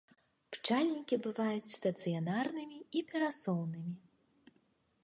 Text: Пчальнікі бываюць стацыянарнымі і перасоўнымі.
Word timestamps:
Пчальнікі 0.55 1.19
бываюць 1.25 1.73
стацыянарнымі 1.75 2.77
і 2.99 3.05
перасоўнымі. 3.13 3.95